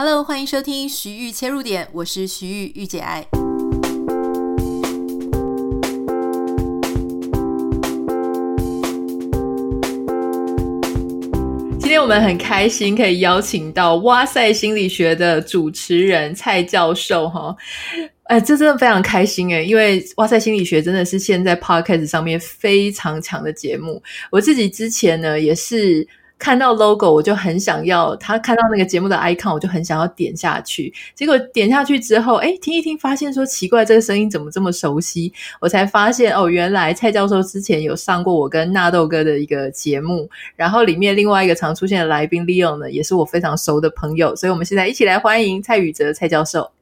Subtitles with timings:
[0.00, 3.26] Hello，欢迎收听徐玉切入点，我是徐玉玉姐爱。
[11.80, 17.56] 今天我们很开心可以邀请到哇塞心理学的主持人蔡教授哈，
[18.26, 26.06] 哎，这真的非常开心诶，因为哇塞心理学真的是现在 Podcast 上面非常强的节目，我自己之前呢也是。
[26.38, 30.92] 看到 logo 我就很想要，他看到那个节目的 icon 我就很想要点下去。
[31.14, 35.32] 结果点下去之后，哎，听一听发现说奇怪，这个声音怎么这么熟悉？
[35.60, 46.77] 我才发现哦，原来蔡教授之前有上过我跟纳豆哥的一个节目，然后里面另外一个常出现的来宾 Leon 呢，也是我非常熟的朋友，所以我们现在一起来欢迎蔡宇哲蔡教授。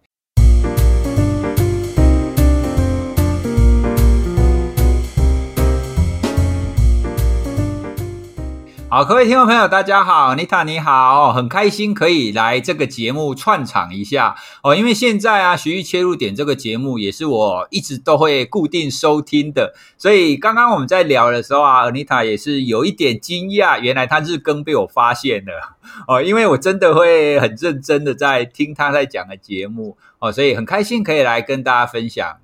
[8.88, 14.76] 好，各位听众朋友，大家好，Nita 你好，很开心可以来这个节目串场一下哦。
[14.76, 26.23] 因为现在啊，徐豫切入点这个节目也是我一直都会固定收听的，所以刚刚我们在聊的时候啊，Nita 也是有一点惊讶，原来他日更被我发现了 哦。
[26.23, 32.37] 因为我真的会很认真的在听他在讲的节目哦，所以很开心可以来跟大家分享。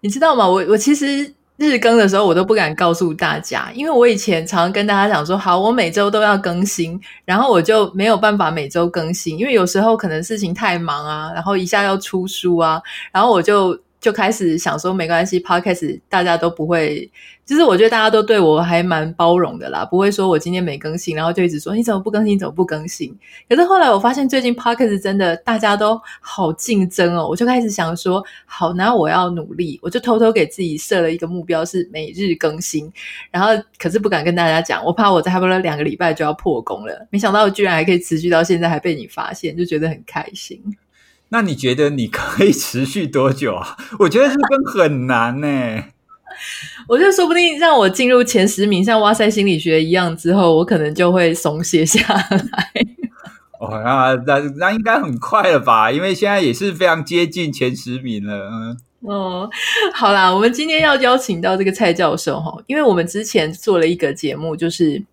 [0.00, 0.48] 你知道吗？
[0.48, 1.34] 我我其实。
[1.60, 13.78] 日更的时候，我都不敢告诉大家，因为我以前常跟大家讲说，好，我每周都要更新，然后我就没有办法每周更新，因为有时候可能事情太忙啊，然后一下要出书啊，然后我就。
[14.00, 17.10] 就开始想说没关系，Podcast 大家都不会，
[17.44, 23.14] 就是我觉得大家都对我还蛮包容的啦，不会说我今天没更新，然后就一直说你怎么不更新，怎么不更新。
[23.46, 32.90] 可是后来我发现最近 Podcast 真的大家都好竞争哦，我就开始想说，好，那我要努力，我就偷偷给自己设了一个目标是每日更新，
[33.30, 37.06] 然后可是不敢跟大家讲，我怕我差不多两个礼拜就要破功了。
[37.10, 40.58] 没想到我居然还可以持续到现在，还被你发现，就觉得很开心。
[41.32, 43.76] 那你觉得你可以持续多久啊？
[44.00, 45.84] 我觉得这个很难呢。
[46.88, 52.70] 我觉得说不定让我进入前十名，像哇塞心理学一样之后，我可能就会松懈下来。
[53.60, 55.92] 哦，那那那应该很快了吧？
[55.92, 58.48] 因为现在也是非常接近前十名了。
[58.50, 59.50] 嗯，哦，
[59.94, 65.04] 好啦，我们今天要邀请到这个蔡教授哈，因为我们之前做了一个节目，就是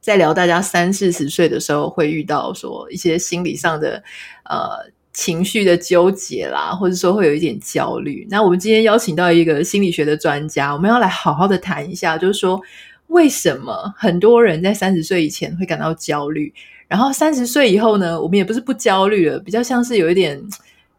[0.00, 4.02] 在聊大家三四十岁的时候会遇到说一些心理上的
[4.44, 4.92] 呃。
[5.14, 8.26] 情绪的纠结啦，或者说会有一点焦虑。
[8.28, 12.60] 那我们今天邀请到一个心理学的专家，我们要来好好的谈一下，就是说
[13.06, 16.52] 为什么很多人在三十岁以前会感到焦虑，
[16.86, 20.38] 然后三十岁以后呢，我们也不是不焦虑了，比较像是有一点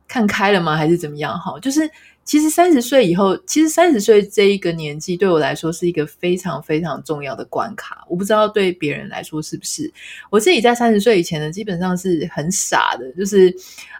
[0.07, 0.75] 看开了吗？
[0.75, 1.37] 还是怎么样？
[1.37, 1.87] 哈，就是。
[2.25, 8.03] 其实三十岁以后，其实三十岁这一个年纪对我来说是一个非常非常重要的关卡。
[8.09, 9.93] 我不知道对别人来说是不是？
[10.31, 13.55] 我自己在三十岁以前呢，基本上是很傻的，就是，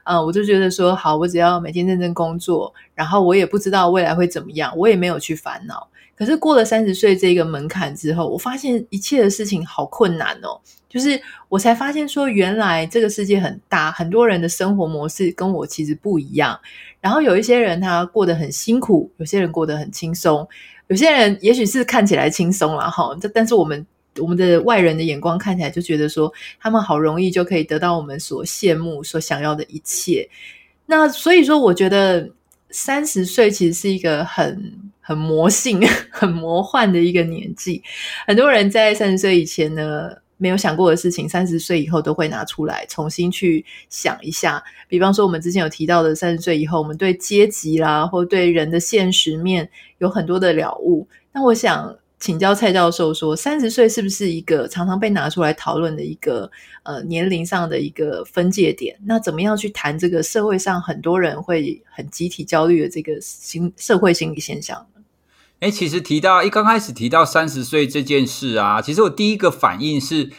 [0.06, 5.88] 嗯、我就觉得说，好，我只要每天认真工作，然后我也不知道未来会怎么样，我也没有去烦恼。
[6.18, 10.59] 可是过了三十岁这个门槛之后，我发现一切的事情好困难哦。
[10.95, 16.57] 就是我才发现说，原来这个世界很大，很多人的生活模式跟我其实不一样。
[17.01, 20.47] 然后有一些人他过得很辛苦，有些人过得很轻松，
[20.88, 23.85] 有些人也许是看起来轻松了哈，但是我们
[24.19, 30.29] 我们的外人的眼光看起来就觉得说，他们好容易就可以得到我们所羡慕、所想要的一切。
[30.85, 32.29] 那所以说，我觉得
[32.69, 37.83] 三十岁其实是一个很很魔性、 很魔幻的一个年纪。
[38.25, 40.23] 很多人在三十岁以前呢。
[40.38, 44.63] 没有想过的事情，三十岁以后都会拿出来重新去想一下。
[44.88, 49.69] 比方说，我们之前有提到的，三十岁以后，我们对阶级啦，或对人的现实面
[50.00, 51.07] 有很多的了悟。
[51.31, 56.50] 那我想请教蔡教授说，三十岁是不是一个常常被拿出来讨论的一个
[56.84, 58.97] 呃年龄上的一个分界点？
[59.06, 64.85] 那怎么样去谈这个社会上很多人会很集体焦虑的这个心社会心理现象？
[65.65, 70.31] 哎，其实提到一刚开始提到三十岁这件事啊，其实我第一个反应是，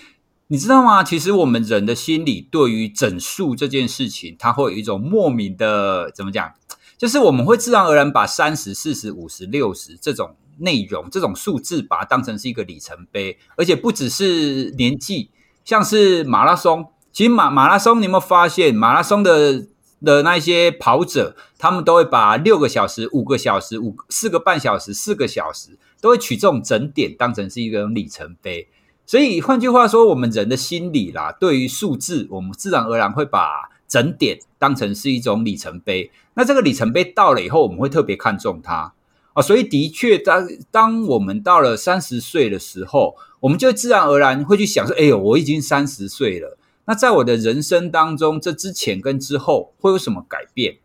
[0.47, 1.03] 你知道吗？
[1.03, 6.53] 其实我们人的心理对于整数这件事情，它会有一种莫名的怎么讲？
[6.97, 15.31] 就是我们会自然而然把三十、四十、五十、六十这种内容、这种数字，把它当成是一个里程碑，而且不只是年纪，
[15.65, 16.87] 像是马拉松。
[17.13, 19.67] 其实马马拉松，你有没有发现马拉松的？
[20.05, 28.69] 的那些跑者，他们都会把六个小时、五个小时、五四个半小时、四个小时，都会取这种整点当成是一个里程碑。
[29.07, 36.11] 所以换句话说，我们人的心理啦，对于数字，我们自然而然会把整点当成是一种里程碑。
[36.35, 38.93] 那这个里程碑到了以后，我们会特别看重它
[39.33, 39.41] 啊。
[39.41, 50.79] 所以的确，当当我们到了三十岁的时候，我们就自然而然会去想说：“哎呦，我已经三十岁了。”那在我的人生当中，这之前跟之后会有什么改变？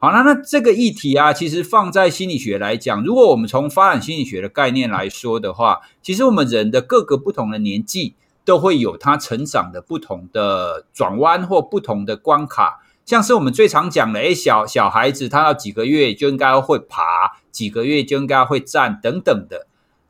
[0.00, 8.14] 好，那那这个议题啊，其实放在心理学来讲，如果我们从发展心理学的概念来说的话，其实我们人的各个不同的年纪
[8.44, 19.66] 都会有他成长的不同的转弯或不同的关卡，像是我们最常讲的，诶，小小孩子他要几个月就应该会爬，几个月就应该会站等等的。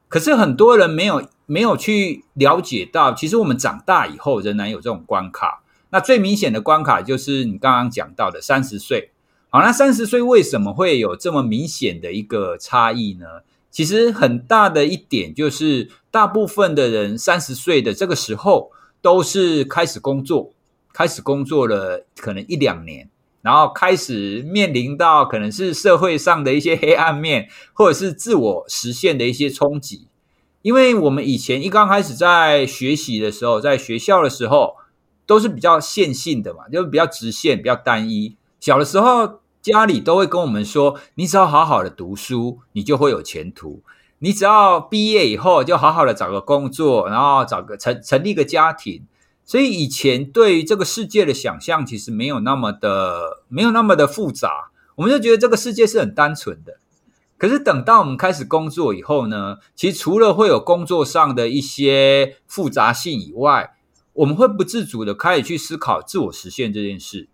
[0.09, 5.63] 可是很多人没有没有去了解到，其实我们长大以后仍然有这种关卡。
[5.91, 9.11] 那最明显的关卡就是你刚刚讲到的三十岁。
[9.51, 13.27] 好，那三十岁为什么会有这么明显的一个差异呢？
[13.71, 18.71] 其实很大的一点就是，大部分的人三十岁的这个时候
[19.01, 20.53] 都是开始工作，
[20.93, 23.09] 开始工作了可能一两年，
[23.43, 30.09] 然后开始面临到可能是社会上的一些黑暗面，或者是自我实现的一些冲击。
[30.63, 34.75] 因为我们以前一刚开始在学习的时候，在学校的时候
[35.25, 38.37] 都是比较线性的嘛，就是比较直线，比较单一。
[38.59, 43.83] 小的时候，家里都会跟我们说：“你只要好好的读书，你就会有前途。
[44.19, 49.07] 你只要毕业以后，就好好的找个工作，然后找个成成立个家庭。”
[49.49, 54.71] 所以以前对于这个世界的想象，其实没有那么的没有那么的复杂。
[54.95, 56.77] 我们就觉得这个世界是很单纯的。
[57.39, 63.75] 可是等到我们开始工作以后呢，其实除了会有工作上的一些复杂性以外，
[64.13, 67.31] 我们会不自主的开始去思考自我实现这件事。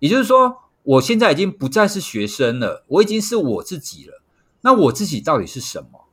[0.00, 4.20] 也就是说，我现在已经不再是学生了，我已经是我自己了。
[4.62, 6.08] 那我自己到底是什么？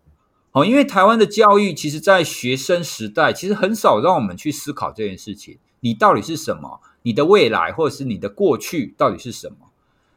[0.51, 5.59] 哦，因为台湾的教育，其实，在学生时代，其实很少让我们去思考这件事情。
[5.81, 6.81] 你到底是什么？
[7.03, 9.69] 你的未来，或者是你的过去，到底是什么？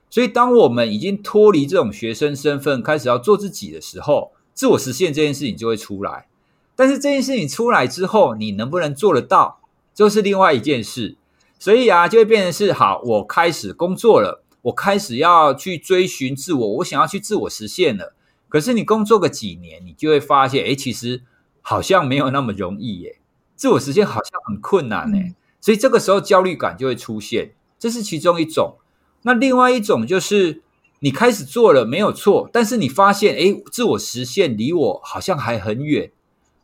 [0.08, 6.26] 所以，当我们已经脱离这种学生身份，开始要做自己的时候，自我实现这件事情就会出来。
[6.74, 9.60] 但是，这件事情出来之后，你能不能做得到，
[9.94, 11.16] 就是另外一件事。
[11.58, 18.14] 所以啊，就会变成是好，我开始工作了，我开始要去追寻自我，我想要去自我实现了。
[18.52, 21.22] 可是你工作个几年，你就会发现，哎，其实
[21.62, 23.18] 好像没有那么容易耶，
[23.56, 25.34] 自我实现好像很困难耶。
[25.58, 28.76] 所以这个时候焦虑感就会出现，这是其中一种。
[29.22, 30.60] 那另外一种就是
[30.98, 36.12] 你开始做了没有错，但是你发现，哎，自我实现离我好像还很远，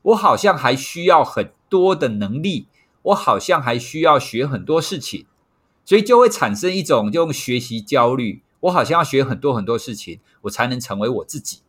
[0.03, 2.67] 我好像还需要很多的能力。
[3.03, 5.25] 我好像还需要学很多事情，
[5.87, 8.43] 所以就会产生一种这种学习焦虑。
[8.61, 11.61] 我好像要学很多很多事情，我才能成为我自己。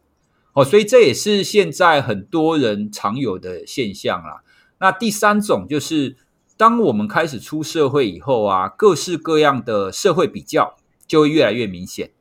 [0.59, 4.43] 哦，所以这也是现在很多人常有的现象啦。
[4.81, 6.17] 那第三种就是，
[6.57, 10.75] 当我们开始出社会以后啊，各式各样的社会比较
[11.07, 12.11] 就会越来越明显。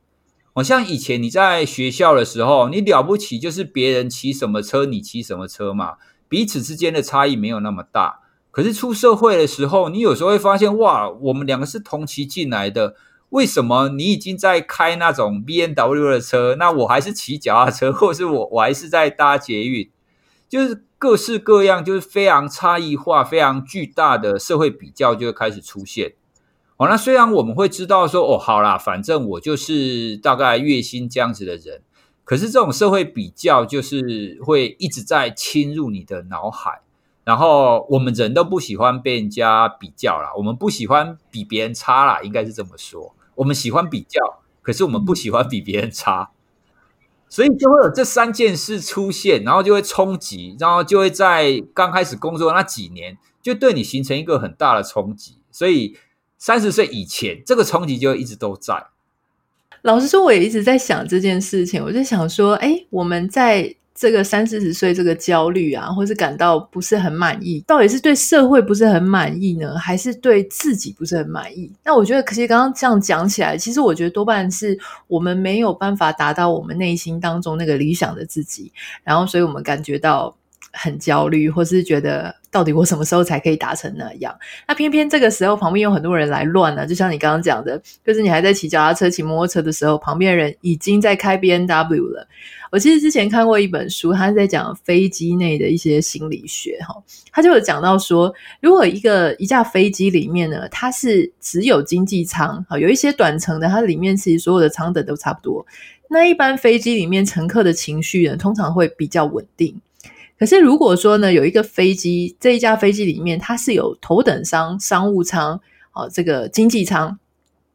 [0.53, 5.97] 好像以前你在学校的时候，你了不起就是别人骑什么车，你骑什么车嘛，
[6.29, 8.21] 彼此之间的差异没有那么大。
[8.51, 12.95] 可是出社会的时候，你有时候会发现，哇，我们两个是同期进来的，
[13.29, 19.89] 为什么你已经在开那种 BMW 的车，那我还是骑脚踏车， 或是我我还是在搭捷运，
[20.47, 26.13] 就是各式各样，就是非常差异化、非常巨大的社会比较就会开始出现。
[26.77, 31.81] 哦，那虽然我们会知道说，哦，好啦，反正我就是大概月薪这样子的人，
[32.23, 36.81] 可是这种社会比较就是会一直在侵入你的脑海。
[37.25, 43.13] 然后我们人都不喜欢被人家比较啦，我们不喜欢比别人差啦，应该是这么说。
[43.39, 46.31] 我们喜欢比较，可是我们不喜欢比别人差，
[47.27, 55.37] 所以就会有这三件事出现，然后就会冲击，然后就会在刚开始工作那几年，就对你形成一个很大的冲击。
[55.51, 55.97] 所以
[56.37, 58.87] 三十岁以前，这个冲击就一直都在。
[59.81, 63.75] 老实说，我也一直在想这件事情，我就想说，哎，我们在。
[63.99, 71.69] 这个三四十岁这个焦虑啊，或是感到不是很满意，到底是对社会不是很满意呢，还是对自己不是很满意？
[71.83, 78.71] 那我觉得，可惜刚刚这样讲起来，其实我觉得多半是我们没有办法达到我们内心当中那个理想的自己，
[79.03, 80.33] 然后所以我们感觉到
[80.81, 84.33] 很焦虑，或是觉得到底我什么时候才可以达成那样？
[84.67, 92.27] 那偏偏这个时候旁边有很多人来乱呢，就像你刚刚讲的，就是你还在骑脚踏车、骑摩托车的时候，旁边人已经在开 B N W 了。
[92.71, 96.95] 我其实之前看过一本书，他在讲飞机内的一些心理学，哈，
[97.31, 105.65] 他就有讲到说，如果一个一架飞机里面呢，它是只有经济舱，有一些短程的，它里面其实所有的舱等都差不多。
[106.09, 109.81] 那一般飞机里面乘客的情绪呢，通常会比较稳定。
[110.39, 115.59] 可是如果说呢，有一个飞机，这一架飞机里面它是有头等舱、商务舱，
[115.91, 117.19] 哦，这个经济舱。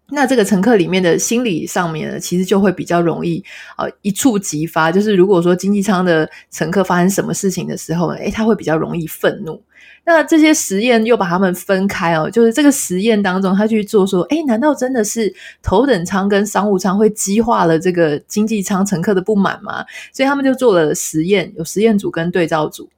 [0.09, 3.42] 那这个乘客里面的心理上面呢，其实就会比较容易
[3.76, 4.90] 呃一触即发。
[4.90, 9.62] 就是如果说经济舱的乘客发生什么事情的时候呢，诶，他会比较容易愤怒。
[10.06, 19.84] 那这些实验又把他们分开哦，就是这个实验当中，他去做说，诶，难道真的是头等舱跟商务舱会激化了这个经济舱乘客的不满吗？
[20.12, 22.88] 所以他们就做了实验，有实验组跟对照组。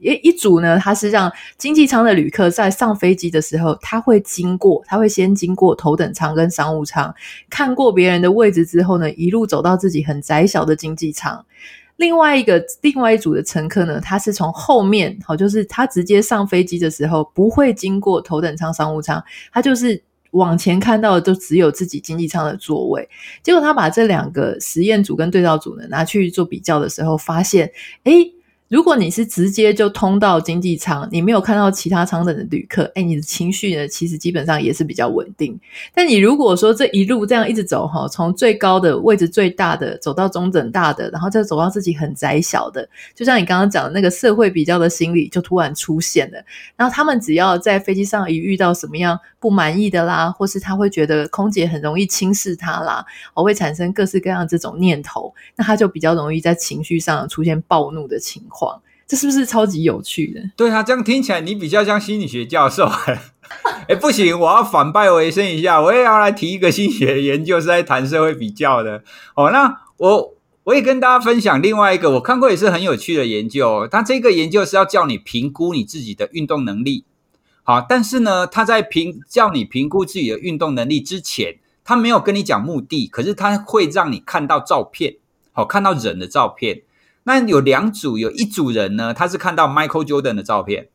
[0.00, 7.14] 一一组呢，他是让经济舱的旅客在上飞机的时候，他会经过，他会先经过头等舱跟商务舱，
[7.50, 11.44] 看过别人的位置之后呢，一路走到自己很窄小的经济舱。
[11.96, 19.22] 另外一个另外一组的乘客呢，他是从后面，好，就是他直接上飞机的时候不会经过头等舱、商务舱，
[19.52, 23.08] 他就是往前看到的都只有自己经济舱的座位。
[23.42, 27.70] 结果他把这两个实验组跟对照组呢拿去做比较的时候，发现，
[28.04, 28.30] 诶
[28.68, 35.56] 如果你是直接就通到经济舱，你没有看到其他舱等的旅客，哎，你的情绪呢，其实基本上也是比较稳定。
[35.94, 46.44] 但你如果说这一路这样一直走哈，从最高的位置最大的走到中等大的，然后再走到自己很窄小的，就像你刚刚讲的那个社会比较的心理就突然出现了。
[46.74, 58.55] 然后他们只要在飞机上一遇到什么样不满意的啦，或是他会觉得空姐很容易轻视他啦，我会产生各式各样这种念头，那他就比较容易在情绪上出现暴怒的情况。
[59.06, 60.40] 这是不是超级有趣的？
[60.56, 62.90] 对啊，这样听起来你比较像心理学教授。
[63.88, 69.04] 哎，不行，我要反败为胜一下，我也要来提一个心理学研究，是在谈社会比较的。
[69.36, 70.34] 哦，那我
[70.64, 73.86] 我也跟大家分享另外一个我看过也是很有趣的研究。
[73.86, 77.04] 他这个研究是要叫你评估你自己的运动能力。
[77.62, 85.14] 好，但是呢，他在评叫你评估自己的运动能力之前，他没有跟你讲目的，可是他会让你看到照片，
[85.52, 86.82] 好，看到人的照片。
[87.28, 90.90] 那有两组，有一组人呢，他是看到 Michael Jordan 的照片。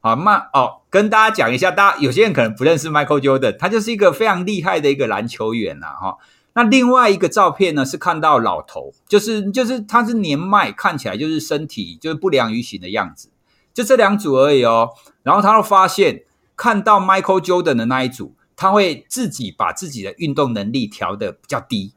[0.00, 6.18] 好，那哦，跟大家讲一下，大家有些人可能不认识 Michael Jordan，他就是一个非常厉害的一个篮球员呐，哈。
[6.52, 13.30] 那另外一个照片呢，是看到老头，就是就是他是年迈，看起来就是身体就是不良于行的样子，
[13.72, 14.90] 就这两组而已哦。
[15.22, 16.24] 然后他又发现，
[16.56, 21.94] 看到 Michael Jordan 的那一组，他会自己把自己的运动能力调得比较低。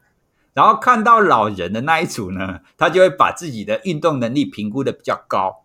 [0.54, 5.64] 然后看到老人的那一组呢，他就会把自己的运动能力评估的比较高，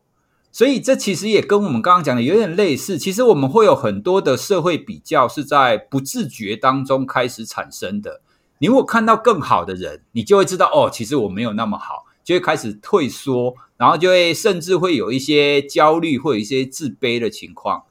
[0.51, 2.97] 所以这其实也跟我们刚刚讲的有点类似。
[2.97, 8.23] 其实我们会有很多的社会比较是在不自觉当中开始产生的。
[8.61, 17.83] 你如果看到更好的人，你就会知道哦，其实我没有那么好，就会开始退缩，然后就会甚至会有一些焦虑或有一些自卑的情况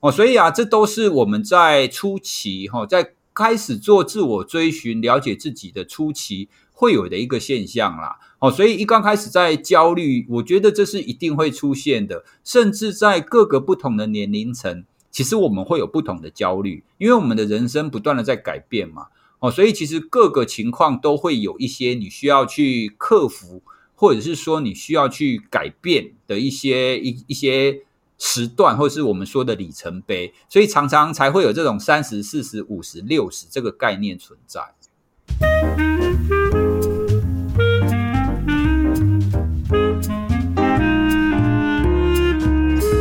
[0.00, 0.10] 哦。
[0.10, 3.12] 所以啊，这都是我们在初期哈，在。
[3.38, 19.06] 开始做自我追寻、了解自己的初期会有的一个现象啦，哦，所以一刚开始在焦虑，我觉得这是一定会出现的，甚至在各个不同的年龄层，其实我们会有不同的焦虑，因为我们的人生不断的在改变嘛，
[19.38, 23.62] 哦，所以其实各个情况都会有一些你需要去克服，
[23.94, 27.82] 或者是说你需要去改变的一些一一些。
[28.18, 34.60] 时段，或是我们说的里程碑，所以常常才会有这种三十、四十、五十、六十这个概念存在。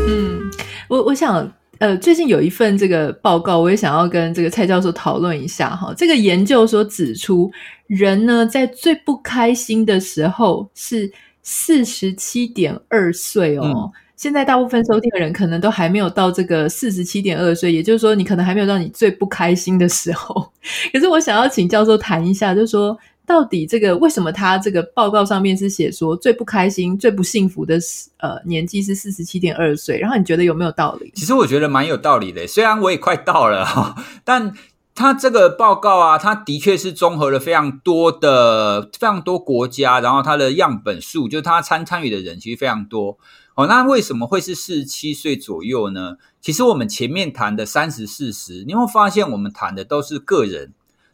[0.07, 0.51] 嗯，
[0.87, 5.91] 我我想，呃，最近有一份这个报告，我也想要跟这个蔡教授讨论一下哈。
[5.97, 7.51] 这个研究所指出，
[7.87, 13.63] 人呢在最不开心的时候是四十七点二岁哦。
[13.65, 20.51] 嗯现在大部分收听的人可能都还没有到这个四十七点二岁，也就是说，你可能还没有到你最不开心的时候。
[20.91, 22.97] 可是我想要请教授谈一下，就是说，
[23.27, 27.77] 到底这个为什么他这个报告上面是写说最不开心、最不幸福的
[28.17, 29.99] 呃年纪是四十七点二岁？
[29.99, 31.11] 然后你觉得有没有道理？
[31.13, 34.51] 其实我觉得蛮有道理的，虽然我也快到了哈，但
[34.95, 43.19] 他这个报告啊，他的确是综合了非常多的、非常多国家，然后他的样本数，就是他参参与的人其实非常多。
[43.57, 46.17] 哦，那为什么会是四十七岁左右呢？
[46.39, 50.73] 其实我们前面谈的三十、四十，你会发现我们谈的都是个人，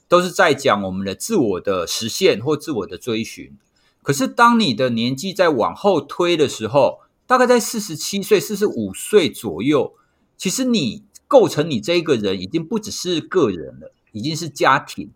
[0.09, 3.55] 都是在讲我们的自我的实现或自我的追寻。
[4.01, 9.93] 可是当你的年纪在往后推的时候，大概在四十七岁、四十五岁左右，
[10.35, 15.09] 其实你构成你这一个人已经不只是个人了，已经是家庭。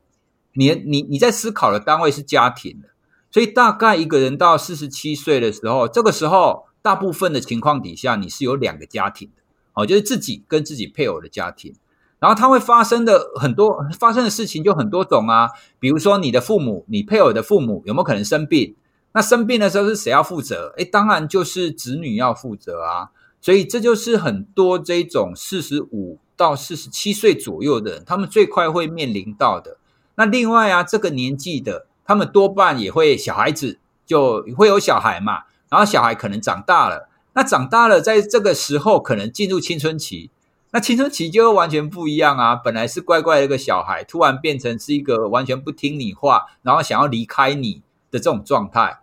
[0.54, 2.92] 你你你在思考的单位是家庭了，
[3.30, 6.67] 所以大概一个人到四十七岁的时候，这个时候。
[6.88, 11.76] 大部分的情况底下，你是有两个家庭的，哦，就是自己跟自己配偶的家庭，
[12.18, 15.50] 然后它会发生的很多发生的事情就很多种啊，
[15.82, 18.74] 比如说你的父母，你配偶的父母有没有可能生病？
[19.12, 20.74] 那生病的时候是谁要负责？
[20.78, 23.10] 诶，当然就是子女要负责啊，
[23.42, 29.78] 所以这就是很多这种四十五到四十七岁左右的人，他们最快会面临到的。
[30.16, 40.32] 那另外啊，这个年纪的他们多半也会小孩子就会有小孩嘛，然后小孩可能长大了，那长大了在这个时候可能进入青春期，
[40.72, 47.82] 那青春期就完全不一样啊，本来是乖乖的一个小孩，突然变成是一个完全不听你话，然后想要离开你
[48.12, 49.00] 的这种状态。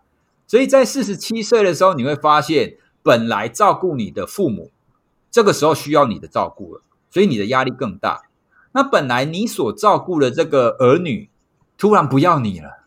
[0.46, 4.70] 所以在四十七岁的时候，你会发现，本来照顾你的父母，
[5.30, 8.22] 这个时候需要你的照顾了，所以你的压力更大。
[8.72, 11.30] 那本来你所照顾的这个儿女，
[11.78, 12.83] 突然不要你了，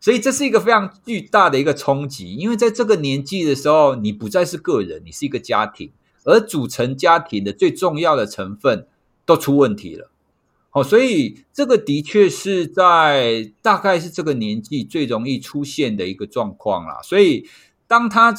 [0.00, 2.34] 所以这是一个非常巨大的一个冲击。
[2.34, 5.90] 因为在这个年纪的时候，你不再是个人，你是一个家庭，
[6.24, 8.86] 而组成家庭的最重要的成分
[9.26, 10.10] 都出问题了。
[10.70, 17.00] 好，所以这个的确是在大概是这个年纪最容易出现的一个状况啦。
[17.02, 17.48] 所以
[17.86, 18.34] 当他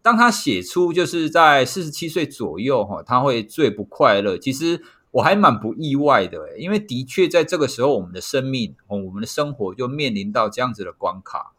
[0.00, 4.38] 当他写出就是在四十七岁左右哈，他会最不快乐。
[4.38, 4.80] 其实
[5.12, 11.52] 我还蛮不意外的，因为的确在这个时候，我们的生命哦，我们的生活就面临到这样子的关卡。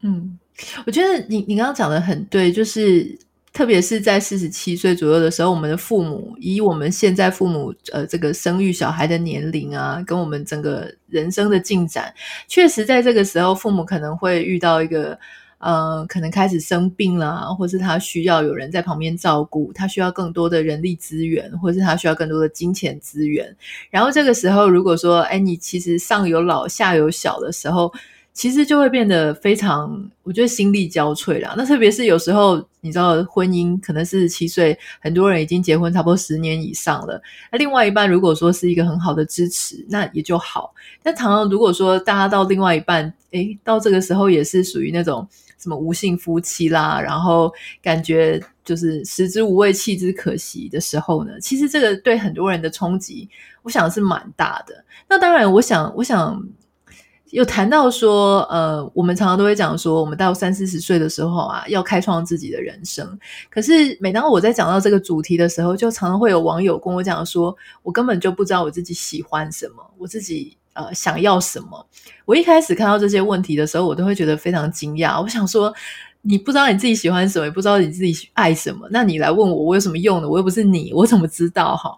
[0.00, 0.38] 嗯，
[0.86, 3.18] 我觉得你你刚刚讲的很对，就是。
[3.52, 12.14] 特别是在四十七岁左右的时候，我们的父母以我们现在父母呃这个生育小孩的年龄啊，跟我们整个人生的进展，
[12.46, 15.18] 确实在这个时候，父母可能会遇到一个
[15.60, 23.56] 呃，可能开始生病啦，或是他需要有人在旁边照顾，他需要更多的人力资源，或是他需要更多的金钱资源。
[23.90, 27.92] 然后这个时候，如果说，哎，你其实上有老下有小的时候。
[28.32, 31.52] 其实就会变得非常，我觉得心力交瘁啦。
[31.56, 37.20] 那特别是有时候，你知道，婚姻可能四十七岁，很多人已经结婚差不多十年以上了。
[37.50, 40.72] 那另外一半如果说是一个很好的支持，那也就好。
[41.02, 45.28] 但常常如果说大家到另外一半，诶，到这个时候也是属于那种
[45.60, 47.52] 什么无性夫妻啦，然后
[47.82, 53.28] 感觉就是食之无味，弃之可惜的时候呢，其实这个对很多人的冲击，
[53.62, 54.84] 我想是蛮大的。
[55.08, 56.42] 那当然，我想，我想。
[57.32, 63.16] 有谈到说，呃，我们常常都会讲说，我们到三四十岁的时候啊，要开创自己的人生。
[63.48, 71.86] 可是每当我在讲到这个主题的时候，就常常会有网友跟我讲说，我根本就不知道我自己喜欢什么，我自己呃想要什么。
[72.24, 75.20] 我一开始看到这些问题的时候，我都会觉得非常惊讶。
[75.20, 75.74] 我想说，
[76.22, 80.28] 你不知道你自己喜欢什么，也不知道你自己爱什么，那你来问我，我有什么用呢？
[80.28, 81.96] 我又不是你，我怎么知道哈？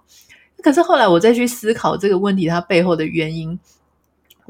[0.63, 3.59] 可是后来我再去思考这个问题它背后的原因。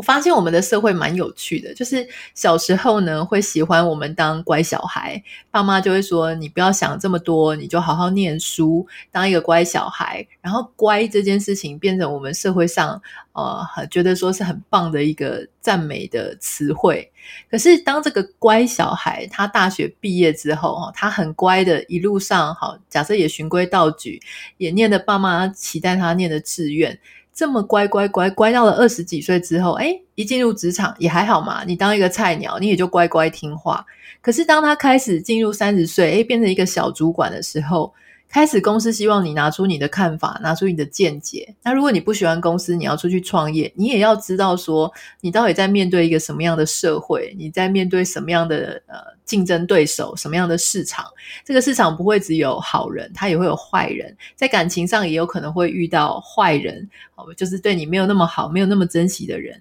[0.02, 10.26] 我发现我们的社会蛮有趣的，就是小时候呢，会喜欢我们当乖小孩，爸妈就会说，你不要想这么多，你就好好念书，当一个乖小孩。
[10.40, 17.08] 然后乖这件事情变成我们社会上呃觉得说是很棒的一个赞美的词汇。
[17.48, 24.20] 可是当这个乖小孩他大学毕业之后，他很乖的一路上好，假设也循规蹈矩，
[24.56, 26.98] 也念的爸妈期待他念的志愿。
[27.42, 33.84] 这么乖乖乖乖到了二十几岁之后，哎，一进入职场也还好嘛，你当一个菜鸟，你也就乖乖听话。
[34.20, 37.92] 可是当他开始进入三十岁，哎，变成一个小主管的时候，
[38.32, 41.54] 开始公司希望你拿出你的看法，拿出你的见解。
[41.62, 44.90] 那如果你不喜欢公司，你要出去创业，你也要知道说，
[45.20, 51.04] 你到底在面对一个什么样的社会，你在面对什么样的呃竞争对手，什么样的市场。
[51.44, 54.16] 这个市场不会只有好人，他也会有坏人。
[54.34, 59.60] 在感情上也有可能会遇到坏人，哦，就是对你没有那么好，没有那么珍惜的人。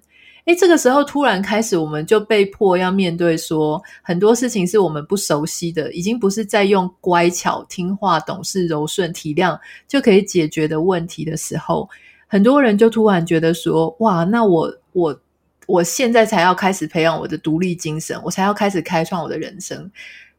[0.56, 11.90] 这个时候突然开始，我们就被迫要面对说，很多事情是我们不熟悉的，已经不是在用乖巧、听话、懂事、柔顺、体谅就可以解决的问题的时候，
[12.28, 15.20] 很多人就突然觉得说，哇，那我我
[15.68, 19.90] 我现在才要开始培养我的独立精神，我才要开始开创我的人生。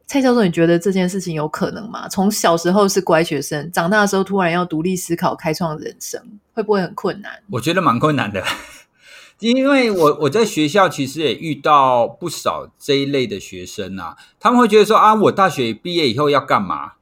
[0.05, 2.07] 蔡教授，你觉得这件事情有可能吗？
[2.09, 6.21] 从小时候是乖学生，长大的时候突然要独立思考、开创人生，
[6.53, 7.33] 会不会很困难？
[7.51, 8.43] 我觉得蛮困难的。
[9.43, 16.93] 因为我我在学校其实也遇到不少这一类的学生啊，他们会觉得说啊，我大学毕业以后要干嘛？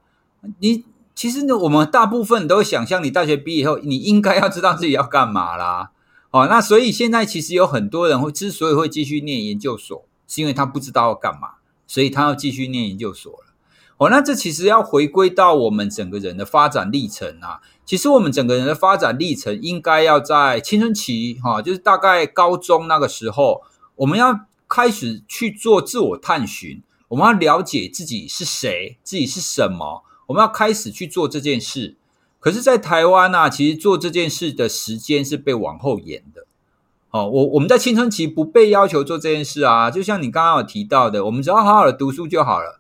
[0.61, 5.90] 你其实呢，我们大部分都会想象，你大学毕业以后，你应该要知道自己要干嘛啦。
[6.31, 13.53] 哦，那所以现在其实有很多人会之所以会继续念研究所，是因为他不知道要干嘛，所以他要继续念研究所了。
[13.98, 17.61] 哦，那这其实要回归到我们整个人的发展历程啊。
[17.90, 23.62] 其实我们整个人的发展历程应该要在青春期，哈，就是大概高中那个时候，
[23.96, 31.96] 我们要开始去做自我探寻，我们要了解自己是谁，自己是什么，我们要开始去做这件事。
[32.38, 36.46] 可是，在台湾呢，其实做这件事的时间是被往后延的。
[37.11, 42.80] 哦，我我们在青春期不被要求做这件事啊，就像你刚刚有提到的，我们只要好好的读书就好了。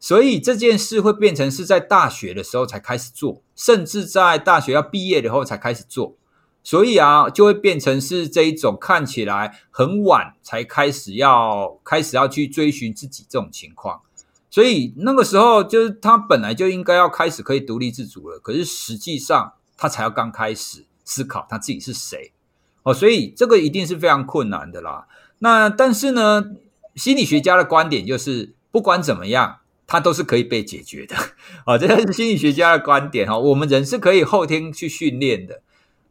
[0.00, 6.16] 所以这件事会变成是在大学的时候才开始做，甚至在大学要毕业的时候才开始做。
[6.62, 14.00] 所以啊，就会变成是这一种看起来很晚才开始要开始要去追寻自己这种情况。
[14.50, 22.32] 所以那个时候，就是他本来就应该要开始可以独立自主了，可是实际上他才要刚开始思考他自己是谁
[22.82, 25.06] 哦，所以这个一定是非常困难的啦。
[25.38, 26.44] 那但是呢，
[26.94, 29.59] 心理学家的观点就是，不管怎么样，
[29.90, 31.16] 他都是可以被解决的
[31.66, 33.36] 啊，这是心理学家的观点哈。
[33.36, 35.62] 我们人是可以后天去训练的，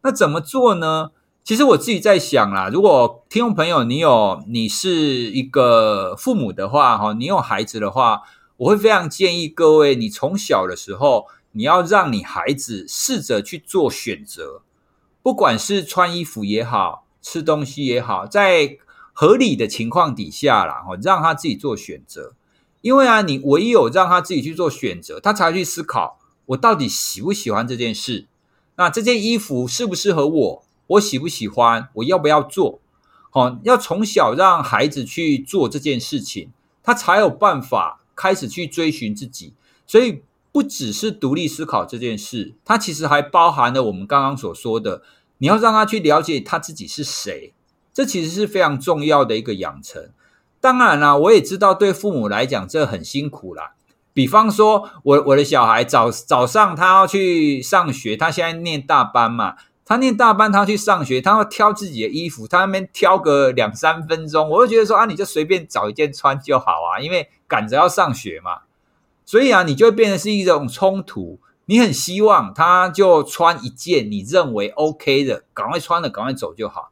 [0.01, 1.11] 那怎么做呢？
[1.45, 4.91] 其实我自己在想啦，如果听众朋友你有你是
[5.31, 8.23] 一个父母的话，哈，你有孩子的话，
[8.57, 14.61] 我会非常建议各位，你从小的时候，你要让你孩子试着去做选择，
[15.23, 18.77] 不管是穿衣服也好，吃东西也好，在
[19.13, 22.33] 合理的情况底下啦，哈，让他自己做选择。
[22.81, 28.27] 因为啊，你唯有让他自己去做选择，他才去思考，我到底喜不喜欢这件事？
[28.75, 30.63] 那这件衣服适不适合我？
[30.87, 31.89] 我喜不喜欢？
[31.95, 32.79] 我要不要做？
[33.29, 39.53] 好，要从小让孩子去做这件事情，他才有办法开始去追寻自己。
[39.85, 45.03] 所以不只是独立思考这件事，它其实还包含了我们刚刚所说的，
[45.37, 47.53] 你要让他去了解他自己是谁，
[47.93, 50.09] 这其实是非常重要的一个养成。
[50.61, 53.73] 当然啦，我也知道对父母来讲这很辛苦啦。
[54.13, 59.55] 比方说，我我的小孩早早上他要去上学，他现在念大班嘛。
[59.85, 68.59] 他念大班，他去上学，他要挑自己的衣服，他那边挑个两三分钟，我就觉得说啊，你就随便找一件穿就好啊，因为赶着要上学嘛。
[69.25, 71.39] 所以啊，你就会变成是一种冲突。
[71.65, 76.91] 你很希望他就穿一件你认为 OK 的，赶快穿了，赶快走就好。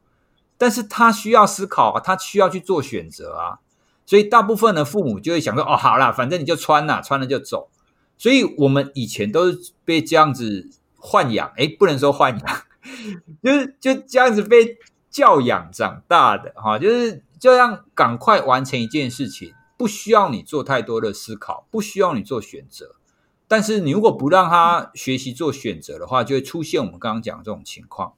[0.58, 3.60] 但是他需要思考，他需要去做选择啊。
[4.04, 7.68] 所以大部分的父母就会想说，哦，好啦，反正你就穿啦，穿了就走。
[8.16, 10.68] 所以我们以前都是被这样子
[11.00, 12.62] 豢养，诶，不能说豢养。
[13.42, 14.78] 就是就这样子被
[15.10, 22.96] 教养长大的哈，就是就这样赶快完成一件事情，不需要你做太多的思考，不需要你做选择。
[23.46, 28.14] 但是你如果不让他学习做选择的话，就会出现我们刚刚讲的这种情况。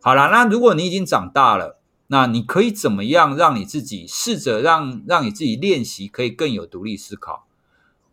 [0.00, 1.78] 好啦，那如果你已经长大了。
[2.12, 7.46] 那你可以怎么样让你自己试着让让你自己练习可以更有独立思考？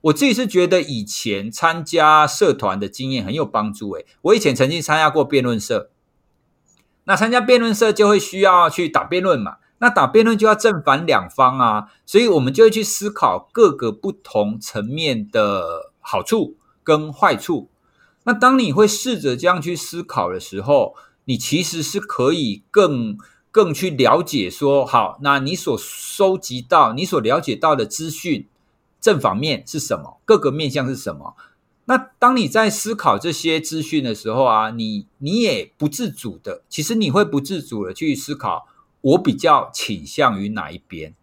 [0.02, 3.89] 我自己是觉得以前参加社团的经验很有帮助。
[3.93, 5.89] 诶，我以前曾经参加过辩论社，
[7.06, 17.71] 那参加辩论社就会需要去打辩论嘛，那打辩论就要正反两方啊，所以我们就会去思考各个不同层面的好处跟坏处。
[18.26, 20.95] 那当你会试着这样去思考的时候，
[21.27, 23.17] 你其实是可以更。
[23.49, 28.45] 更去了解说好，那你所收集到、你所了解到的资讯，
[29.01, 30.21] 正反面是什么？
[30.25, 31.35] 各个面向是什么？
[31.85, 38.67] 那当你在思考这些资讯的时候啊，你你也不自主的，其实你会不自主的去思考，
[39.01, 41.15] 我比较倾向于哪一边？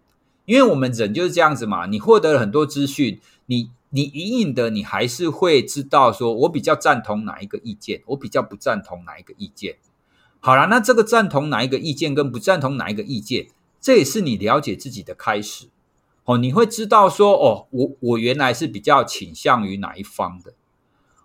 [0.44, 9.76] 因为我们人就是这样子嘛，你获得了很多资讯，你你隐隐的你还是会知道说，我比较赞同哪一个意见，我比较不赞同哪一个意见。
[10.44, 13.46] 好了，那这个赞同哪一个意见跟不赞同哪一个意见，
[13.80, 15.68] 这也是你了解自己的开始。
[16.24, 20.52] 哦，你会知道说，哦，我我原来是比较倾向于哪一方的。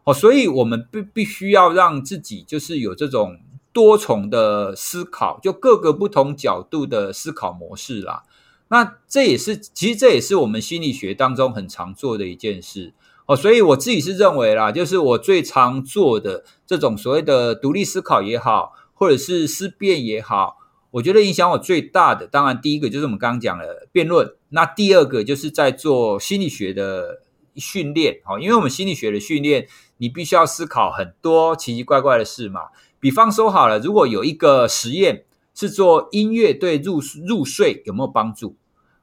[0.05, 3.41] 哦，所以我们必必须要让自己就是有这种
[3.73, 8.23] 多重的思考，就各个不同角度的思考模式啦。
[8.69, 12.93] 那这也是，其实这也是我们心理学当中很常做的一件事。
[13.25, 18.75] 哦，所以我自己是认为啦，就是我最常做的这种所谓的独立思考也好。
[18.99, 20.57] 或者是思辨也好，
[20.91, 27.21] 我觉得影响我最大的，当然第一个就是我们刚刚讲的辩论，那第二个就是在做心理学的
[27.55, 32.63] 训练，好，因为我们心理学的训练，你必须要思考很多奇奇怪怪的事嘛。
[32.99, 35.23] 比方说好了，如果有一个实验
[35.55, 38.57] 是做音乐对入入睡有没有帮助？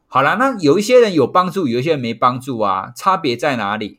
[0.08, 3.98] 好了，那有一些人有帮助，有一些人没帮助啊，差别在哪里？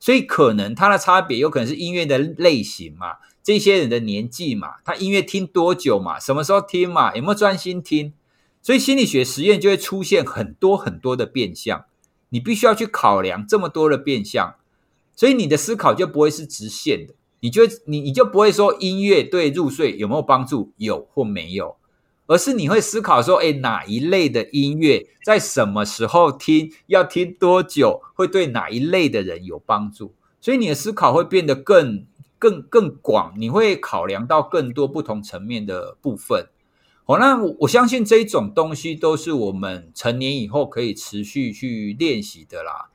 [0.00, 3.16] 所以可能它的差别有可能是音乐的类型嘛。
[3.48, 8.12] 这些人的年纪嘛，他音乐听多久嘛，什么时候听嘛，有没有专心听？
[8.60, 11.86] 所以心理学实验就会出现很多很多的变相，
[12.28, 14.56] 你必须要去考量这么多的变相，
[15.16, 21.76] 所以你的思考就不会是直线的，你就你你就不会说音乐对入睡有没有帮助，有或没有，
[22.26, 32.04] 而是你会思考说，哎，哪一类的音乐在什么时候听，要听多久，会对哪一类的人有帮助，所以你的思考会变得更。
[32.38, 36.48] 更更广，你会考量到更多不同层面的部分，
[37.06, 42.90] 哦，那我我相信这一种东西都是我们成年以后可以持续去练习的啦。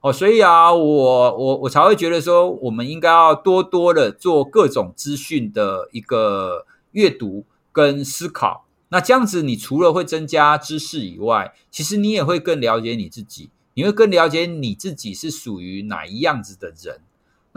[0.00, 8.66] 哦，所以啊，我我我才会觉得说，我们应该要多多的做各种资讯的一个阅读跟思考。
[8.90, 17.00] 那这样子，你除了会增加知识以外，其实你也会更了解你自己，你会更了解你自己是属于哪一样子的人。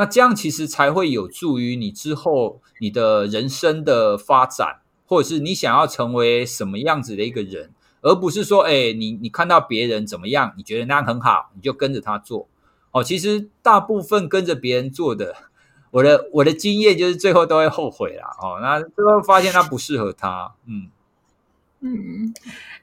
[0.02, 7.70] 那这样其实才会有助于你之后你的人生的发展，或者是你想要成为什么样子的一个人，
[8.02, 12.48] 而不是说，哎，你你看到别人怎么样，你觉得那样很好，你就跟着他做。
[12.90, 15.36] 哦，其实大部分跟着别人做的，
[15.92, 18.36] 我的我的经验就是最后都会后悔啦。
[18.42, 20.90] 哦，那最后发现他不适合他，嗯。
[21.84, 22.32] 嗯，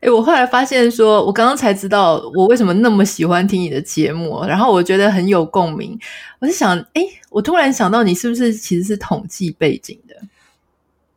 [0.00, 5.96] 哎，我后来发现说，我刚刚才知道我为什么那么喜欢听你的节目，然后我觉得很有共鸣。
[6.40, 10.16] 我是想，哎，我突然想到，你是不是其实是统计背景的？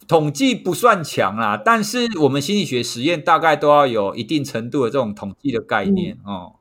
[0.07, 6.53] 统计不算强啦，但是我们心理学实验大概都要有一定程度的这种统计的概念哦。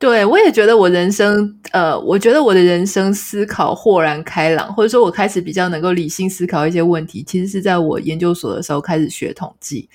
[0.00, 9.88] 对，我也觉得我人生，呃，我觉得我的人生思考豁然开朗，或者说我开始比较能够理性思考一些问题，其实是在我研究所的时候开始学统计。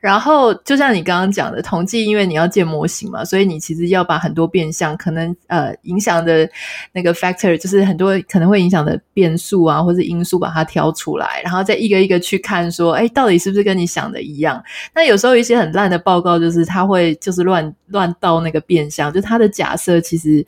[0.00, 6.48] 然后就像你刚刚讲的，统计因为你要建模型嘛，所以你其实要把很多变相可能呃影响的
[6.92, 14.62] 那个 factor，就是很多可能会影响的变数啊，或者因素把它挑出来，然后再一个一个去看说，哎，到底是不是跟你想的一样？
[14.94, 19.47] 那有时候一些很烂的报告，就是它会就是乱乱倒那个变相，就它的。
[19.48, 20.44] 假设其实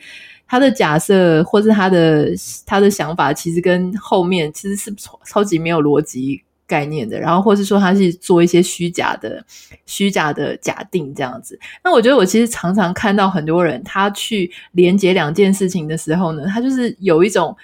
[0.47, 2.29] 他的假设或是他的
[2.67, 7.19] 他的想法，其实跟后面其实是超级没有逻辑概念的。
[7.19, 9.45] 然后或是说他是做一些虚假的
[9.87, 11.59] 虚假的假定这样子。
[11.85, 17.57] 那我觉得我其实常常看到很多人他去连接两件事情的时候呢，他就是有一种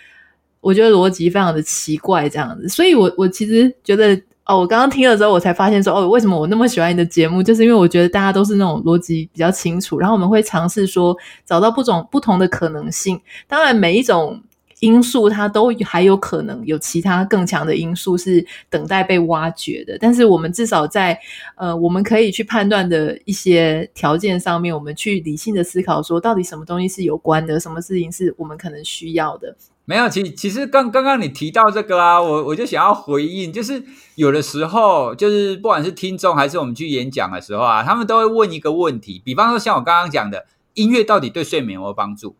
[0.61, 2.69] 我觉得逻辑非常的奇怪这样子。
[2.69, 4.21] 所以我我其实觉得。
[4.47, 7.43] 哦，我刚刚听了之后，我才发现说，哦，为什么我那么喜欢你的节目？
[7.43, 13.21] 就是因为我觉得大家都是那种逻辑比较清楚，然后我们会尝试说找到不种不同的可能性。
[13.49, 14.41] 当然，每一种
[14.79, 19.99] 因素它都还有可能有其他更强的因素是等待被挖掘的。
[19.99, 21.19] 但是我们至少在
[21.57, 29.57] 呃，我们可以去判断的一些条件上面，我们去理性的思考说，到底什么东西是有关的，什么事情是我们可能需要的。
[29.89, 33.85] 没有，其其实刚刚刚你提到这个啊，我我就想要回应，就是
[34.17, 42.35] 有的时候，就是不管是听众还是我们去演讲的时候啊，他们都会问一个问题，比方说像我刚刚讲的，音乐到底对睡眠有没有帮助？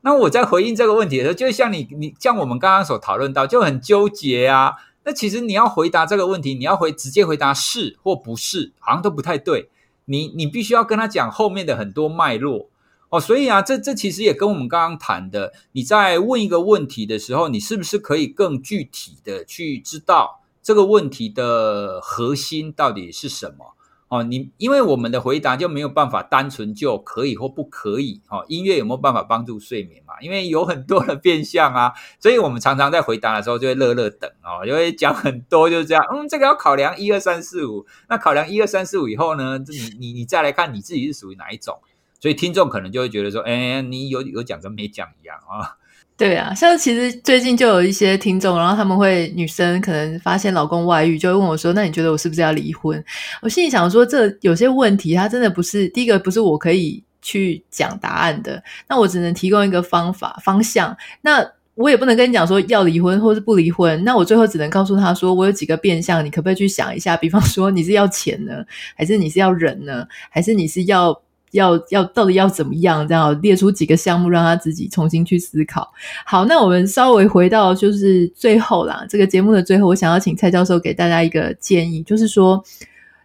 [0.00, 4.72] 那我在回应这个问题的时候，就像你你像我们刚刚所讨论到，就很纠结啊。
[5.04, 9.68] 那其实你要回答这个问题，你要回直接回答是或不是，好像都不太对。
[10.06, 12.69] 你你必须要跟他讲后面的很多脉络。
[13.10, 23.74] 哦，所以啊，这这其实也跟我们刚刚谈的，你在问一个问题的时候，你是不是可以更具体的去知道这个问题的核心到底是什么？
[24.06, 28.20] 哦，你因为我们的回答就没有办法单纯就可以或不可以。
[28.28, 30.14] 哦，音乐有没有办法帮助睡眠嘛？
[30.20, 36.04] 因为有很多的变相啊，所以我们常常在回答的时候就会乐乐等哦，就会讲很多，就是这样。
[36.12, 41.78] 嗯，这个要考量一二三四五，那考量一二三四五以后呢，你你你再来看你自己是属于哪一种。
[42.20, 45.76] 所以听众可能就会觉得说，哎，你有有讲跟没讲一样啊？
[46.16, 53.02] 对啊，像其实最近就有一些听众，然后他们会女生可能发现老公外遇，就会问我说：“那你觉得我是不是要离婚？”
[53.40, 58.62] 我心里想说，这有些问题，它真的不是第一个，不是我可以去讲答案的。
[58.86, 60.94] 那我只能提供一个方法方向。
[61.22, 61.42] 那
[61.74, 64.04] 我也不能跟你讲说要离婚或是不离婚。
[64.04, 67.16] 那我最后只能告诉他说，我有几个变相，你可不可以去想一下？
[67.16, 68.62] 比方说，你是要钱呢，
[68.94, 71.18] 还是你是要人呢，还是你是要？
[71.52, 73.06] 要要到底要怎么样？
[73.06, 75.90] 这样列出几个项目，让他自己重新去思考。
[76.24, 82.62] 好，那我们稍微回到就是最后啦，这个节目的最后，我想要请蔡教授给大家一个建议，就是说，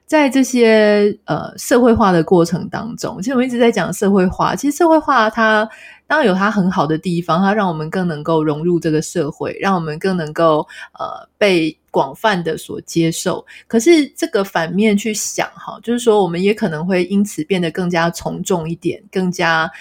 [0.06, 5.68] 在这些呃社会化的过程当中，其实我们一直在讲社会化，其实社会化它
[6.08, 10.68] 当然有它很好的地方，它让我们更能够融入这个社会，让我们更能够
[11.00, 11.78] 呃被。
[11.96, 19.72] 广泛的所接受，可是这个反面去想哈，就是说我们也可能会因此变得更加从众一点，更加。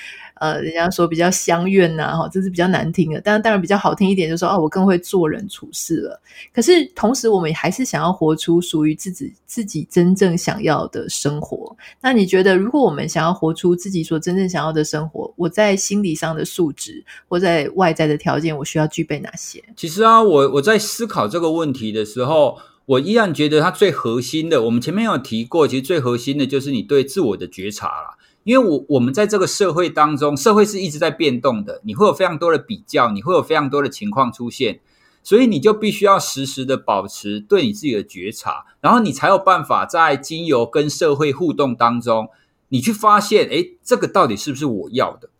[0.44, 3.18] 呃，人家说比较相怨呐，哈，这是比较难听的。
[3.24, 6.20] 但当然比较好听一点，就是说，哦，我更会做人处事了。
[6.52, 11.74] 可是同时，我们还是想要活出属于自己自己真正想要的生活。
[12.02, 19.64] 那你觉得，如果我们想要活出自己所真正想要的生活，我在心理上的素质或在外在的条件，我需要具备哪些？
[19.74, 28.18] 其实啊，我我在思考这个问题的时候，我依然觉得它最核心的，我们前面有提过，其实最核心的就是你对自我的觉察啦。
[28.44, 34.80] 因为我我们在这个社会当中，社会是一直在变动的，你会有非常多的比较，你会有非常多的情况出现。
[35.22, 42.28] 所以你就必须要时时的保持对你自己的觉察，然后你才有办法在经由跟社会互动当中，
[42.68, 45.30] 你去发现，诶，这个到底是不是我要的？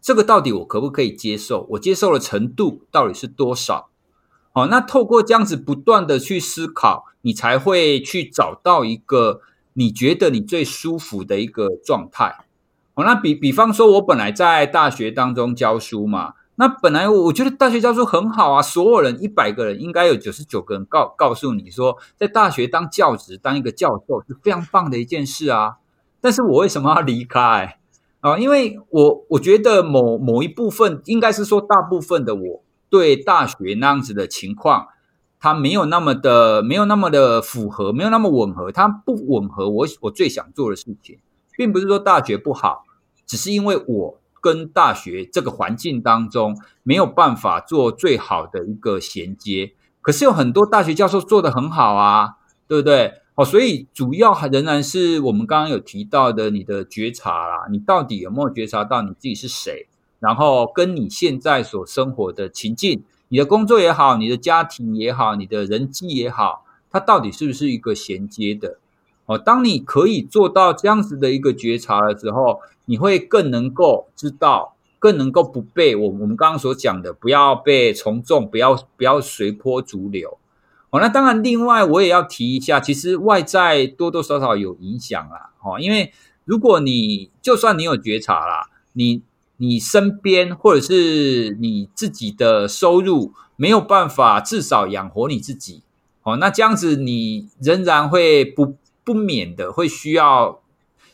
[0.00, 1.66] 这个到底我可不可以接受？
[1.72, 3.90] 我接受的程度到底是多少？
[4.52, 9.42] 好，那透过这样子不断的去思考，你才会去找到一个
[9.74, 12.43] 你觉得你最舒服的一个状态。
[12.94, 16.34] 哦，那比比方说，我本来在大学当中教书嘛。
[16.56, 25.78] 那本来我觉得大学教书很好啊，所有人一百个人应该有九十九个人告告诉你说，在大学当教职当一个教授是非常棒的一件事啊。
[26.20, 27.78] 但是我为什么要离开
[28.20, 28.38] 啊？
[28.38, 34.86] 因为我我觉得某某一部分，应该是说大部分的我对大学那样子的情况，
[35.40, 41.18] 它没有那么的没有那么的符合，没有那么吻合，它不吻合我我最想做的事情，
[41.56, 42.84] 并不是说大学不好，
[43.26, 44.20] 只是因为我。
[44.44, 52.34] 跟大学这个环境当中没有办法做最好的一个衔接，可是有很多大学教授做得很好啊，
[52.68, 53.22] 对不对？
[53.36, 59.88] 哦，所以主要还仍然是我们刚刚有提到的你的觉察啦，你到底有没有觉察到你自己是谁？
[60.18, 68.78] 然后跟你现在所生活的情境，你的工作也好，你的家庭也好，你的人际也好，它到底是不是一个衔接的？
[69.26, 80.36] 哦，当你可以做到这样子的一个觉察的时候，你会更能够知道，更能够不被我我们刚刚所讲的，不要被从众，不要不要随波逐流。
[80.90, 85.52] 哦，那当然，另外我也要提一下，其实外在多多少少有影响啦。
[85.62, 86.12] 哦，因为
[86.44, 89.22] 如果你就算你有觉察啦，你
[89.56, 95.82] 你身边或者是你自己的收入没有办法至少养活你自己，
[96.22, 98.76] 哦，那这样子你仍然会不。
[99.04, 100.62] 不免的会需要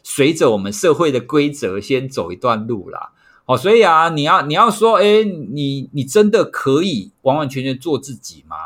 [0.02, 3.12] 随着我们社会的规则先走一段路啦，
[3.44, 8.56] 哦，所以啊，你要你要说，哎，你你真的可以完完全全做自己吗？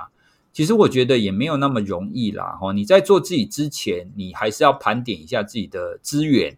[0.52, 6.56] 其实我觉得也没有那么容易啦，哦，你在做自己之前，你还是要盘点一下自己的资源，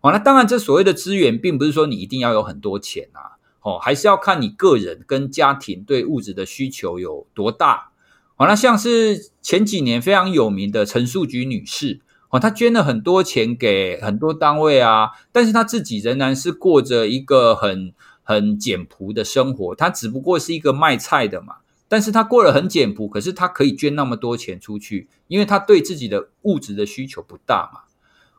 [0.00, 7.90] 哦，那当然，这所谓的资源，并不是说你一定要有很多钱啊，哦，还是要看你个人跟家庭对物质的需求有多大。
[8.36, 17.94] 好，那像是前几年非常有名的陈树菊女士，哦，她捐了很多钱给很多单位啊，但是她自己仍然是过着一个很
[18.24, 19.72] 很简朴的生活。
[19.76, 27.82] 她只不过是一个卖菜的嘛，但是她过得很简朴，可是她可以捐那么多钱出去，因为她对自己的物质的需求不大嘛。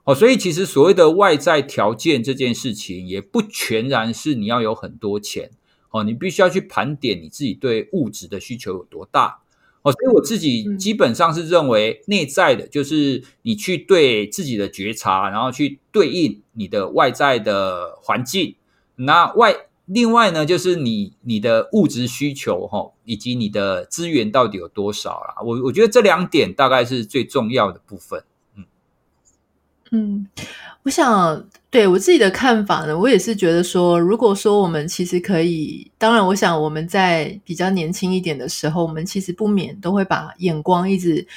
[0.03, 5.51] 哦，所以其实所谓的外在条件这件事情，也不全然是你要有很多钱。
[5.91, 9.39] 哦，你必须要去盘点你自己对物质的需求有多大。
[9.86, 18.56] 哦，所以我自己基本上是认为，内在的就是你去对自己的觉察，然后去对应你的外在的环境。
[18.95, 25.36] 那外另外呢，就是你你的物质需求哈，以及你的资源到底有多少啦。
[25.43, 28.24] 我我觉得这两点大概是最重要的部分。
[28.56, 28.65] 嗯
[29.91, 30.28] 嗯，
[30.82, 31.48] 我想。
[31.76, 41.28] 对我自己的看法呢，我也是觉得说，如果说我们其实可以，当然，我想我们在比较年轻一点的时候，我们其实不免都会把眼光一直，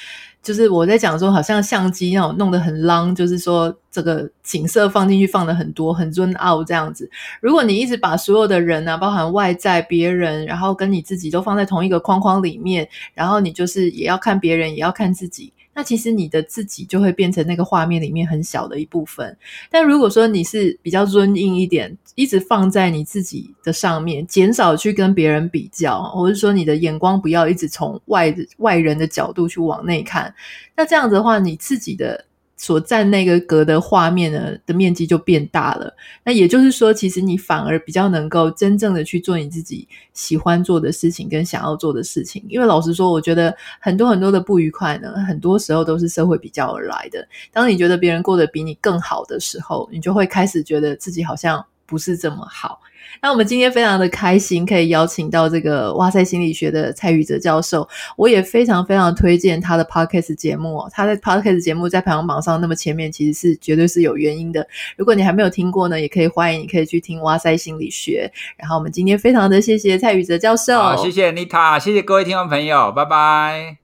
[0.41, 7.11] 就是我在讲说，好像相机那种弄得很浪，就是说这个景色放进去放的很多，很 zoom out 这样子。
[7.41, 15.51] 如果你一直把所有的人啊，包含外在别人，然后跟你自己都放在同一个框框里面，然后你就是也要看别人，也要看自己。
[15.73, 19.37] 那其实你的自己就会变成那个画面里面很小的一部分。
[19.69, 30.33] 但如果说你是比较尊硬一点，一直放在你自己的上面，减少去跟别人比较，或者说你的眼光不要一直从外外人的角度去往内看，
[30.75, 32.25] 那这样子的话，你自己的。
[32.61, 35.91] 所占那个格的画面呢的面积就变大了，
[36.25, 42.43] 那也就是说，其实你反而比较能够真正的去做你自己喜欢做的事情跟想要做的事情。
[42.49, 47.25] 因为老实说，我觉得很多很多的不愉快呢，很多时候都是社会比较而来的。
[47.53, 52.79] 当你觉得别人过得比你更好的时候，你就会开始觉得自己好像不是这么好。
[53.21, 57.85] 那我们今天非常的开心，可以邀请到这个哇塞心理学的蔡宇哲教授。
[58.15, 60.87] 我也非常非常推荐他的 podcast 节目。
[60.93, 64.65] 他的 podcast 节目在排行榜上那么前面，其实是绝对是有原因的。
[64.95, 68.31] 如果你还没有听过呢，也可以欢迎你可以去听哇塞心理学。
[68.55, 73.77] 然后我们今天非常的谢谢蔡宇哲教授，好，谢谢 Nita，谢谢各位听众朋友，拜拜。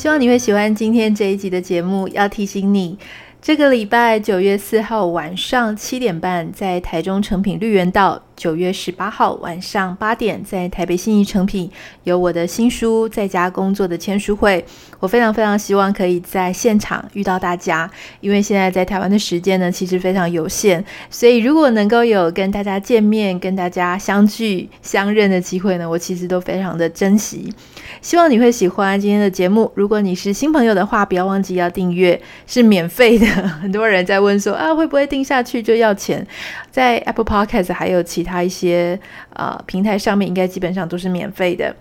[0.00, 2.08] 希望你会喜欢今天这一集的节目。
[2.08, 2.98] 要提醒你，
[3.42, 11.70] 这个礼拜九月四号晚上七点半，在台中诚品绿园道九月十八号晚上八点，在台北信义成品
[12.04, 14.58] 有我的新书《在家工作的签书会》。
[14.98, 17.90] 我非常非常希望可以在现场遇到大家，
[18.22, 27.52] 因为现在在台湾的时间呢，其实非常有限，所以如果能够有跟大家见面、跟大家相聚、相认的机会呢，我其实都非常的珍惜。
[28.00, 29.70] 希望你会喜欢今天的节目。
[29.74, 33.26] 如果你是新朋友的话，不要忘记要订阅，是免费的。
[33.60, 36.26] 很多人在问说啊，会不会订下去就要钱？
[36.70, 38.98] 在 Apple Podcast 还有其他他一些
[39.34, 41.74] 呃平台上面，应该基本上都是免费的。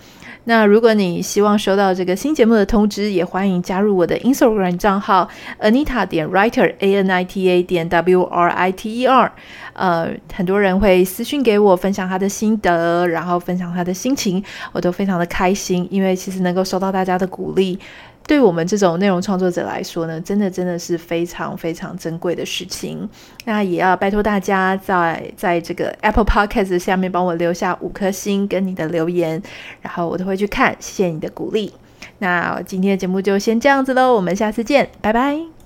[0.46, 5.30] 那如果你希望收到这个新节目的通知，也欢迎加入我的 Instagram 账号
[5.62, 9.32] Anita 点 Writer A N I T A 点 W R I T E R。
[9.74, 17.78] 呃，很多人会私信给我分享他的心得，然后分享他的心情，我都非常的开心，因为其实能够收到大家的鼓励。
[18.30, 23.10] 对我们这种内容创作者来说呢，真的真的是非常非常珍贵的事情。
[23.46, 29.42] 那也要拜托大家在在这个 Apple Podcast 下面帮我留下五颗星跟你的留言，
[29.82, 31.74] 然后我都会去看，谢谢你的鼓励。
[32.20, 35.59] 那今天的节目就先这样子喽，我们下次见，拜拜。